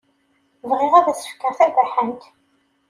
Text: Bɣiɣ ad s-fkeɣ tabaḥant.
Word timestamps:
Bɣiɣ 0.69 0.93
ad 0.95 1.07
s-fkeɣ 1.15 1.53
tabaḥant. 1.59 2.23